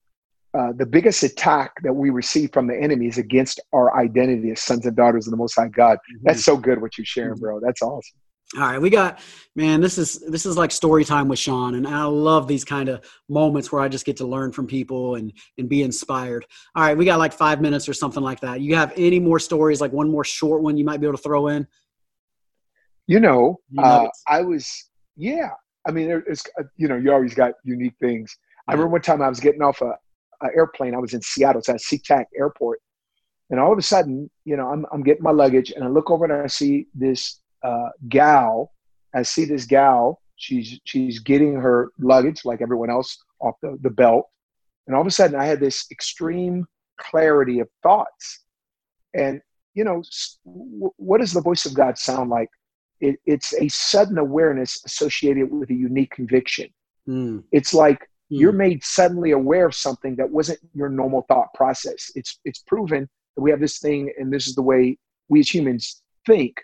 [0.56, 4.60] uh, the biggest attack that we receive from the enemy is against our identity as
[4.60, 5.96] sons and daughters of the Most High God.
[5.96, 6.26] Mm-hmm.
[6.26, 7.40] That's so good what you're sharing, mm-hmm.
[7.40, 7.60] bro.
[7.60, 8.18] That's awesome.
[8.54, 9.18] All right, we got
[9.56, 9.80] man.
[9.80, 13.02] This is this is like story time with Sean, and I love these kind of
[13.28, 16.44] moments where I just get to learn from people and and be inspired.
[16.74, 18.60] All right, we got like five minutes or something like that.
[18.60, 19.80] You have any more stories?
[19.80, 21.66] Like one more short one you might be able to throw in?
[23.06, 25.50] You know, uh, I was yeah.
[25.86, 26.44] I mean, it's
[26.76, 28.36] you know, you always got unique things.
[28.68, 29.96] I remember one time I was getting off a,
[30.42, 30.94] a airplane.
[30.94, 32.80] I was in Seattle, it's at SeaTac Airport,
[33.50, 36.10] and all of a sudden, you know, I'm I'm getting my luggage, and I look
[36.10, 38.72] over and I see this uh, gal.
[39.14, 40.20] I see this gal.
[40.36, 44.28] She's she's getting her luggage like everyone else off the, the belt,
[44.86, 46.66] and all of a sudden I had this extreme
[46.98, 48.40] clarity of thoughts.
[49.14, 49.40] And
[49.74, 50.02] you know,
[50.44, 52.48] what does the voice of God sound like?
[53.00, 56.68] It, it's a sudden awareness associated with a unique conviction.
[57.08, 57.42] Mm.
[57.50, 58.06] It's like mm.
[58.28, 62.10] you're made suddenly aware of something that wasn't your normal thought process.
[62.14, 64.98] It's it's proven that we have this thing, and this is the way
[65.28, 66.56] we as humans think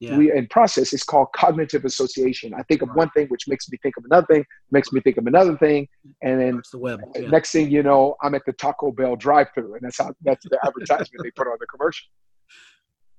[0.00, 0.16] yeah.
[0.16, 3.78] we in process it's called cognitive association i think of one thing which makes me
[3.82, 5.86] think of another thing makes me think of another thing
[6.22, 7.00] and then the web.
[7.14, 7.28] Yeah.
[7.28, 10.44] next thing you know i'm at the taco bell drive through and that's how that's
[10.48, 12.08] the advertisement they put on the commercial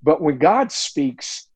[0.02, 1.48] but when god speaks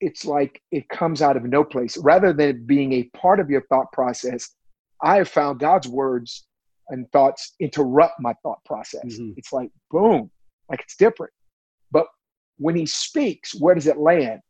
[0.00, 3.62] it's like it comes out of no place rather than being a part of your
[3.68, 4.54] thought process
[5.02, 6.46] i have found god's words
[6.88, 9.32] and thoughts interrupt my thought process mm-hmm.
[9.36, 10.30] it's like boom
[10.70, 11.32] like it's different
[12.60, 14.40] when he speaks, where does it land?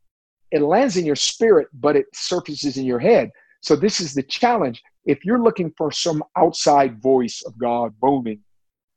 [0.51, 3.31] It lands in your spirit, but it surfaces in your head.
[3.63, 4.83] So this is the challenge.
[5.07, 8.41] If you're looking for some outside voice of God booming,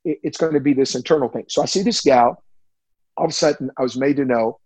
[0.04, 1.45] it's going to be this internal thing.
[1.47, 2.43] So I see this gal.
[3.15, 4.60] All of a sudden, I was made to know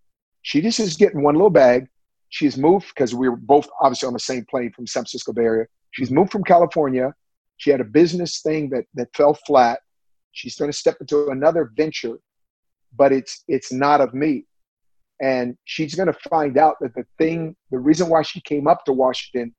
[0.43, 1.87] she just is getting one little bag.
[2.29, 5.43] She's moved because we were both obviously on the same plane from San Francisco Bay
[5.43, 5.65] Area.
[5.91, 7.13] She's moved from California.
[7.57, 9.79] She had a business thing that that fell flat.
[10.31, 12.17] She's going to step into another venture
[12.97, 14.45] but it's it's not of me.
[15.21, 18.85] And she's going to find out that the thing the reason why she came up
[18.85, 19.53] to washington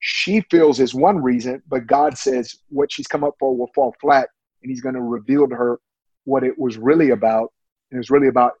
[0.00, 3.94] she feels is one reason but god says what she's come up for will fall
[4.00, 4.28] flat
[4.62, 5.78] and he's going to reveal to her
[6.24, 7.52] what it was really about
[7.90, 8.52] and it was really about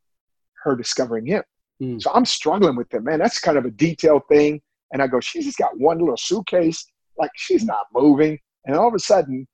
[0.64, 1.42] her discovering him.
[1.82, 2.00] Mm.
[2.02, 3.18] so i'm struggling with them man.
[3.18, 4.60] That's kind of a detailed thing.
[4.92, 6.84] And i go she's just got one little suitcase.
[7.16, 8.38] Like she's not moving.
[8.64, 9.46] And all of a sudden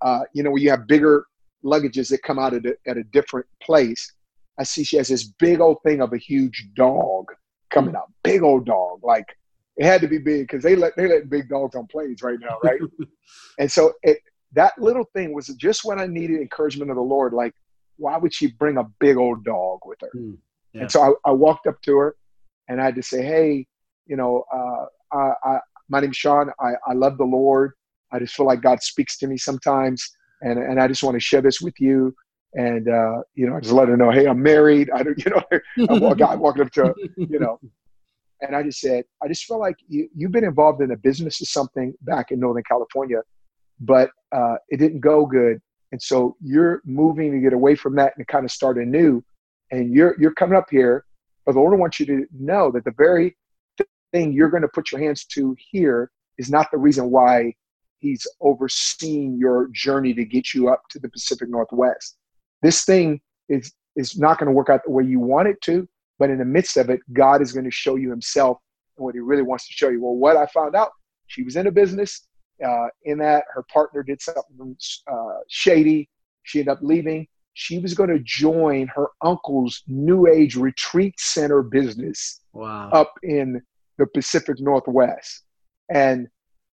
[0.00, 1.24] uh, you know when you have bigger
[1.64, 4.12] luggages that come out at a, at a different place.
[4.58, 7.32] I see she has this big old thing of a huge dog
[7.70, 9.00] coming out, big old dog.
[9.02, 9.26] Like
[9.76, 12.38] it had to be big because they let they let big dogs on planes right
[12.40, 12.80] now, right?
[13.58, 14.18] and so it
[14.52, 17.32] that little thing was just when I needed encouragement of the Lord.
[17.32, 17.54] Like,
[17.96, 20.10] why would she bring a big old dog with her?
[20.16, 20.38] Mm,
[20.72, 20.82] yeah.
[20.82, 22.16] And so I, I, walked up to her
[22.68, 23.66] and I had to say, hey,
[24.06, 25.58] you know, uh, I, I,
[25.90, 26.50] my name's Sean.
[26.60, 27.72] I, I love the Lord.
[28.10, 30.10] I just feel like God speaks to me sometimes
[30.42, 32.14] and and I just want to share this with you.
[32.54, 34.90] And uh, you know, I just let her know, hey, I'm married.
[34.94, 37.60] I don't, you know, I'm walking, walking up to, you know,
[38.40, 41.40] and I just said, I just feel like you, you've been involved in a business
[41.40, 43.20] or something back in Northern California,
[43.80, 45.60] but uh, it didn't go good,
[45.92, 49.22] and so you're moving to get away from that and kind of start anew,
[49.70, 51.04] and you're you're coming up here,
[51.44, 53.36] but the Lord wants you to know that the very
[54.12, 57.52] thing you're going to put your hands to here is not the reason why
[57.98, 62.16] he's overseeing your journey to get you up to the Pacific Northwest.
[62.62, 65.88] This thing is is not going to work out the way you want it to,
[66.18, 68.58] but in the midst of it, God is going to show you Himself
[68.96, 70.02] and what He really wants to show you.
[70.02, 70.90] Well, what I found out,
[71.26, 72.26] she was in a business.
[72.64, 74.76] Uh, in that, her partner did something
[75.10, 76.08] uh, shady.
[76.42, 77.26] She ended up leaving.
[77.54, 82.90] She was going to join her uncle's New Age retreat center business wow.
[82.90, 83.60] up in
[83.98, 85.42] the Pacific Northwest,
[85.92, 86.28] and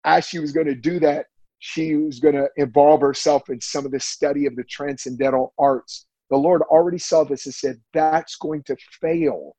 [0.05, 1.27] as she was going to do that,
[1.59, 6.07] she was going to involve herself in some of the study of the transcendental arts.
[6.31, 9.57] The Lord already saw this and said, that's going to fail.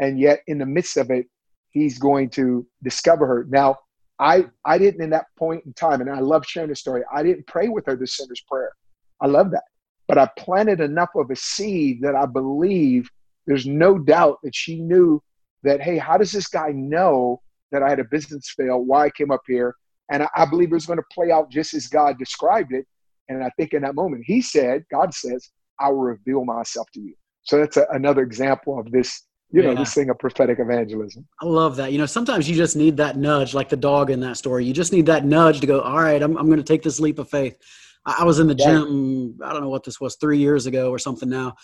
[0.00, 1.26] And yet, in the midst of it,
[1.70, 3.46] He's going to discover her.
[3.48, 3.76] Now,
[4.18, 7.22] I, I didn't in that point in time, and I love sharing the story, I
[7.22, 8.72] didn't pray with her the sinner's prayer.
[9.20, 9.64] I love that.
[10.08, 13.08] But I planted enough of a seed that I believe
[13.46, 15.22] there's no doubt that she knew
[15.62, 19.10] that, hey, how does this guy know that I had a business fail, why I
[19.10, 19.74] came up here.
[20.10, 22.86] And I, I believe it was going to play out just as God described it.
[23.28, 25.50] And I think in that moment, He said, God says,
[25.80, 27.14] I will reveal myself to you.
[27.42, 29.78] So that's a, another example of this you know, yeah.
[29.78, 31.26] this thing of prophetic evangelism.
[31.40, 31.90] I love that.
[31.90, 34.66] You know, sometimes you just need that nudge, like the dog in that story.
[34.66, 37.00] You just need that nudge to go, all right, I'm, I'm going to take this
[37.00, 37.56] leap of faith.
[38.04, 40.90] I, I was in the gym, I don't know what this was, three years ago
[40.90, 41.54] or something now.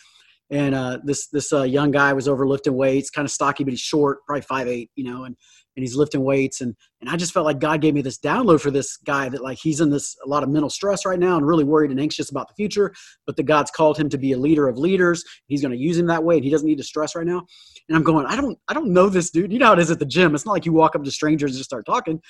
[0.51, 3.73] and uh, this this uh, young guy was over lifting weights, kind of stocky, but
[3.73, 5.37] he's short, probably five eight, you know, and
[5.77, 8.61] and he's lifting weights, and and I just felt like God gave me this download
[8.61, 11.37] for this guy that like he's in this a lot of mental stress right now
[11.37, 12.93] and really worried and anxious about the future,
[13.27, 15.25] but that God's called him to be a leader of leaders.
[15.47, 17.45] He's going to use him that way, and he doesn't need to stress right now.
[17.89, 19.53] And I'm going, I don't I don't know this dude.
[19.53, 20.35] You know how it is at the gym.
[20.35, 22.21] It's not like you walk up to strangers and just start talking.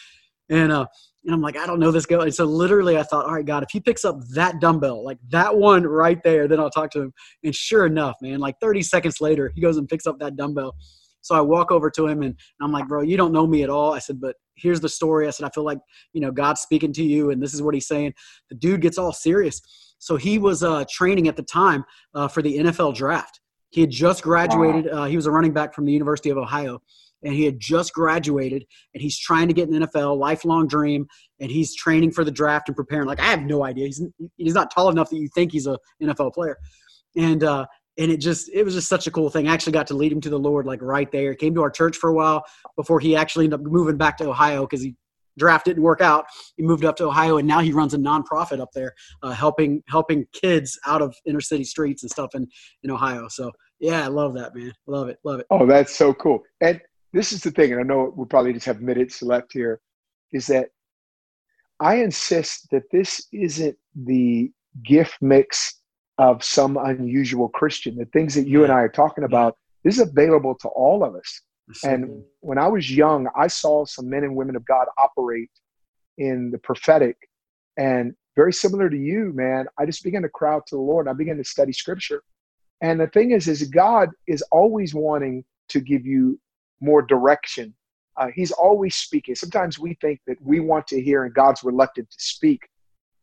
[0.50, 0.87] And uh,
[1.24, 2.22] and I'm like, I don't know this guy.
[2.22, 5.18] And so literally I thought, all right, God, if he picks up that dumbbell, like
[5.28, 7.12] that one right there, then I'll talk to him.
[7.42, 10.76] And sure enough, man, like 30 seconds later, he goes and picks up that dumbbell.
[11.25, 13.71] So I walk over to him and I'm like, bro, you don't know me at
[13.71, 13.95] all.
[13.95, 15.27] I said, but here's the story.
[15.27, 15.79] I said, I feel like,
[16.13, 18.13] you know, God's speaking to you and this is what he's saying.
[18.51, 19.61] The dude gets all serious.
[19.99, 21.85] So he was uh, training at the time
[22.15, 23.41] uh, for the NFL draft.
[23.71, 24.87] He had just graduated.
[24.89, 26.81] Uh, he was a running back from the University of Ohio
[27.25, 31.07] and he had just graduated and he's trying to get an NFL lifelong dream
[31.41, 34.03] and he's training for the draft and preparing like I have no idea he's
[34.37, 36.59] he's not tall enough that you think he's a NFL player
[37.17, 37.67] and uh
[37.98, 39.48] and it just it was just such a cool thing.
[39.48, 41.35] I actually got to lead him to the Lord like right there.
[41.35, 42.44] Came to our church for a while
[42.76, 44.96] before he actually ended up moving back to Ohio because he
[45.38, 46.26] draft didn't work out.
[46.57, 49.83] He moved up to Ohio and now he runs a nonprofit up there, uh, helping
[49.88, 52.46] helping kids out of inner city streets and stuff in
[52.83, 53.28] in Ohio.
[53.28, 54.72] So yeah, I love that man.
[54.87, 55.46] Love it, love it.
[55.50, 56.42] Oh, that's so cool.
[56.61, 56.80] And
[57.12, 59.80] this is the thing, and I know we'll probably just have minutes left here,
[60.33, 60.70] is that
[61.78, 64.50] I insist that this isn't the
[64.85, 65.80] gift mix
[66.18, 67.96] of some unusual Christian.
[67.96, 71.14] The things that you and I are talking about this is available to all of
[71.14, 71.40] us.
[71.85, 75.50] And when I was young, I saw some men and women of God operate
[76.18, 77.16] in the prophetic.
[77.77, 81.07] And very similar to you, man, I just began to cry out to the Lord.
[81.07, 82.22] And I began to study scripture.
[82.81, 86.38] And the thing is, is God is always wanting to give you
[86.81, 87.74] more direction.
[88.16, 89.35] Uh, he's always speaking.
[89.35, 92.68] Sometimes we think that we want to hear and God's reluctant to speak.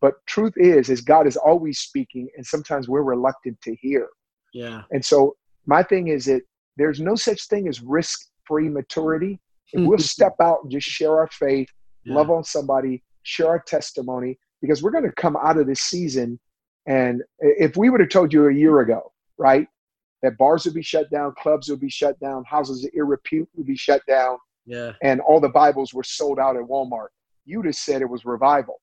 [0.02, 4.10] But truth is, is God is always speaking, and sometimes we're reluctant to hear.
[4.54, 4.82] Yeah.
[4.92, 5.36] And so
[5.68, 6.42] my thing is that
[6.76, 9.40] there's no such thing as risk-free maturity.
[9.74, 11.70] If we'll step out and just share our faith,
[12.04, 12.16] yeah.
[12.16, 16.40] love on somebody, share our testimony, because we're going to come out of this season.
[16.88, 19.68] And if we would have told you a year ago, right,
[20.24, 23.68] that bars would be shut down, clubs would be shut down, houses of repute would
[23.68, 27.08] be shut down, yeah, and all the Bibles were sold out at Walmart.
[27.46, 28.80] You'd have said it was revival.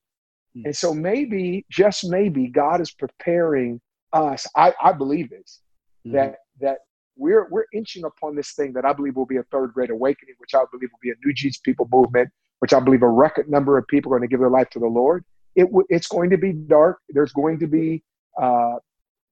[0.56, 0.66] Mm.
[0.66, 3.80] And so maybe, just maybe, God is preparing
[4.12, 4.46] us.
[4.56, 5.60] I, I believe this
[6.06, 6.12] mm.
[6.12, 6.78] that that
[7.16, 10.34] we're we're inching upon this thing that I believe will be a third great awakening,
[10.38, 12.30] which I believe will be a new Jesus people movement,
[12.60, 14.78] which I believe a record number of people are going to give their life to
[14.78, 15.24] the Lord.
[15.56, 16.98] It w- it's going to be dark.
[17.08, 18.02] There's going to be
[18.40, 18.76] uh,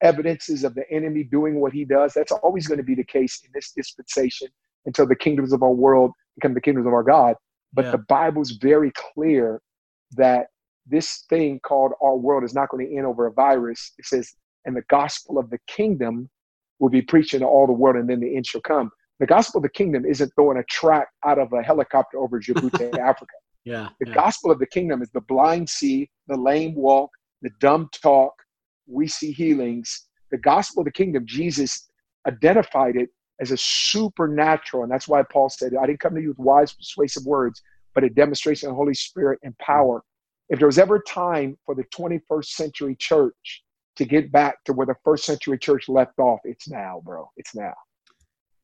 [0.03, 2.13] evidences of the enemy doing what he does.
[2.13, 4.49] That's always going to be the case in this dispensation
[4.85, 7.37] until the kingdoms of our world become the kingdoms of our God.
[7.73, 7.91] But yeah.
[7.93, 9.61] the Bible's very clear
[10.13, 10.49] that
[10.87, 13.93] this thing called our world is not going to end over a virus.
[13.99, 16.29] It says, and the gospel of the kingdom
[16.79, 18.91] will be preaching to all the world, and then the end shall come.
[19.19, 22.99] The gospel of the kingdom isn't throwing a track out of a helicopter over Djibouti,
[22.99, 23.33] Africa.
[23.65, 23.89] Yeah.
[24.01, 24.15] The yeah.
[24.15, 27.11] gospel of the kingdom is the blind see, the lame walk,
[27.43, 28.33] the dumb talk,
[28.87, 30.07] we see healings.
[30.31, 31.89] The gospel of the kingdom, Jesus
[32.27, 33.09] identified it
[33.41, 34.83] as a supernatural.
[34.83, 37.63] And that's why Paul said, I didn't come to you with wise, persuasive words,
[37.95, 40.03] but a demonstration of the Holy Spirit and power.
[40.49, 43.65] If there was ever time for the 21st century church
[43.97, 47.29] to get back to where the first century church left off, it's now, bro.
[47.37, 47.75] It's now.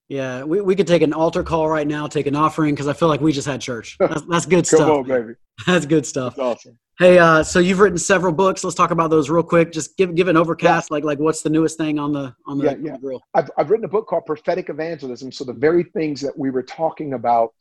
[0.09, 2.92] Yeah, we, we could take an altar call right now, take an offering, because I
[2.92, 3.97] feel like we just had church.
[4.01, 4.88] That's, that's good stuff.
[4.88, 5.35] On, baby.
[5.66, 6.37] That's good stuff.
[6.37, 6.79] That's awesome.
[6.99, 8.62] Hey, uh, so you've written several books.
[8.62, 9.73] Let's talk about those real quick.
[9.73, 10.95] Just give give an overcast, yeah.
[10.95, 12.77] like like what's the newest thing on the on the, yeah, yeah.
[12.77, 13.23] On the grill?
[13.35, 15.33] I've I've written a book called Prophetic Evangelism.
[15.33, 17.55] So the very things that we were talking about,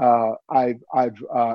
[0.00, 1.54] uh, I've I've uh,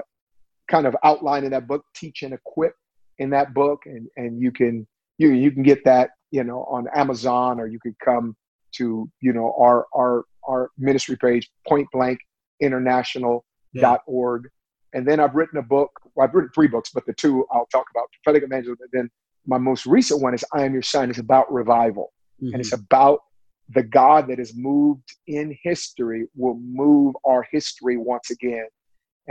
[0.70, 2.74] kind of outlined in that book, teach and equip
[3.20, 6.88] in that book, and and you can you you can get that you know on
[6.96, 8.36] Amazon or you could come
[8.76, 12.20] to you know our our our ministry page, Point Blank
[12.62, 13.46] International
[13.76, 14.48] dot org.
[14.94, 15.92] And then I've written a book.
[16.16, 18.80] Well, I've written three books, but the two I'll talk about prophetic evangelism.
[18.82, 19.10] And then
[19.48, 21.10] my most recent one is I Am Your Sign.
[21.10, 22.12] It's about revival.
[22.42, 22.54] Mm-hmm.
[22.54, 23.20] And it's about
[23.70, 28.66] the God that has moved in history will move our history once again.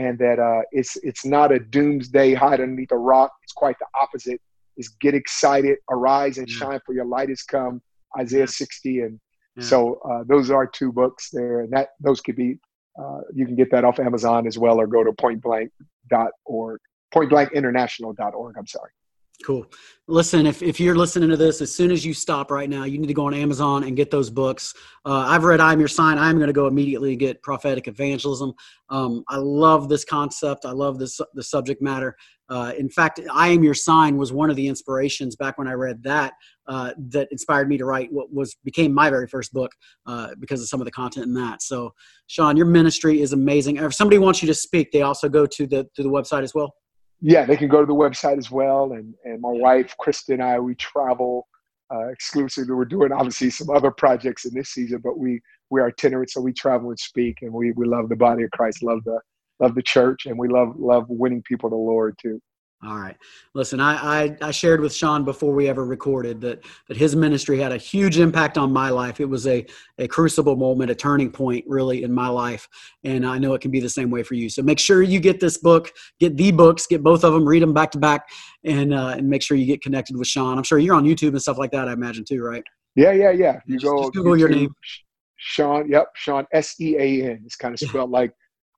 [0.00, 3.32] And that uh, it's it's not a doomsday hide underneath a rock.
[3.42, 4.40] It's quite the opposite.
[4.76, 7.82] Is get excited, arise and shine, for your light has come.
[8.18, 9.00] Isaiah 60.
[9.00, 9.20] And
[9.56, 9.64] yeah.
[9.64, 12.58] so uh, those are two books there, and that those could be
[12.98, 16.80] uh, you can get that off Amazon as well, or go to pointblank.org,
[17.14, 18.56] pointblankinternational.org.
[18.58, 18.90] I'm sorry.
[19.44, 19.66] Cool.
[20.06, 22.98] Listen, if, if you're listening to this, as soon as you stop right now, you
[22.98, 24.74] need to go on Amazon and get those books.
[25.06, 26.18] Uh, I've read I'm Your Sign.
[26.18, 28.52] I'm going to go immediately get Prophetic Evangelism.
[28.90, 30.66] Um, I love this concept.
[30.66, 32.16] I love this the subject matter.
[32.50, 35.72] Uh, in fact, I Am Your Sign was one of the inspirations back when I
[35.72, 36.34] read that
[36.66, 39.70] uh, that inspired me to write what was became my very first book
[40.06, 41.62] uh, because of some of the content in that.
[41.62, 41.94] So,
[42.26, 43.76] Sean, your ministry is amazing.
[43.76, 46.52] If somebody wants you to speak, they also go to the to the website as
[46.52, 46.74] well
[47.20, 48.92] yeah, they can go to the website as well.
[48.92, 51.48] And and my wife, Krista, and I, we travel
[51.92, 52.74] uh, exclusively.
[52.74, 55.40] We're doing obviously some other projects in this season, but we
[55.70, 58.50] we are itinerant, so we travel and speak, and we we love the body of
[58.52, 59.18] Christ, love the
[59.60, 62.40] love the church, and we love love winning people to the Lord too.
[62.82, 63.16] All right.
[63.52, 67.58] Listen, I, I, I, shared with Sean before we ever recorded that, that his ministry
[67.58, 69.20] had a huge impact on my life.
[69.20, 69.66] It was a,
[69.98, 72.66] a crucible moment, a turning point really in my life.
[73.04, 74.48] And I know it can be the same way for you.
[74.48, 77.62] So make sure you get this book, get the books, get both of them, read
[77.62, 78.26] them back to back,
[78.64, 80.56] and, uh, and make sure you get connected with Sean.
[80.56, 82.64] I'm sure you're on YouTube and stuff like that, I imagine too, right?
[82.96, 83.60] Yeah, yeah, yeah.
[83.66, 84.74] You just, go just Google YouTube, your name.
[85.36, 87.42] Sean, yep, Sean, S E A N.
[87.44, 88.32] It's kind of spelled like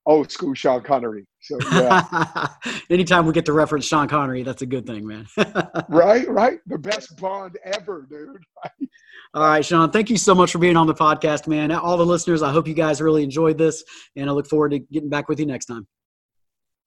[0.07, 1.27] old school Sean Connery.
[1.41, 2.49] So yeah.
[2.91, 5.27] Anytime we get to reference Sean Connery, that's a good thing, man.
[5.89, 6.59] right, right.
[6.67, 8.43] The best Bond ever, dude.
[9.35, 9.91] All right, Sean.
[9.91, 11.73] Thank you so much for being on the podcast, man.
[11.73, 13.83] All the listeners, I hope you guys really enjoyed this,
[14.17, 15.87] and I look forward to getting back with you next time.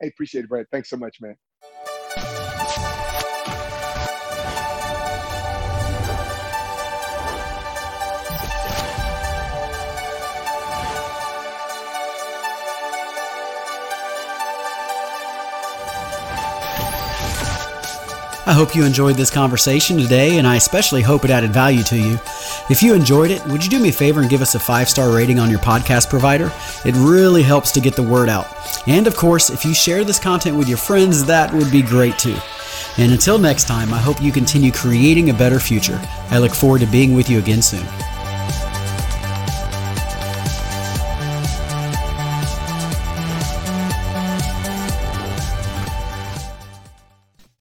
[0.02, 0.66] I appreciate it, Brad.
[0.72, 1.36] Thanks so much, man.
[18.48, 21.98] I hope you enjoyed this conversation today, and I especially hope it added value to
[21.98, 22.20] you.
[22.70, 24.88] If you enjoyed it, would you do me a favor and give us a five
[24.88, 26.52] star rating on your podcast provider?
[26.86, 28.46] It really helps to get the word out.
[28.88, 32.20] And of course, if you share this content with your friends, that would be great
[32.20, 32.38] too.
[32.98, 36.00] And until next time, I hope you continue creating a better future.
[36.30, 37.86] I look forward to being with you again soon.